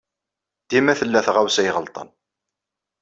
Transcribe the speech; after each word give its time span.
Dima 0.69 0.93
tella 0.99 1.21
tɣawsa 1.25 1.61
iɣelḍen. 1.67 2.09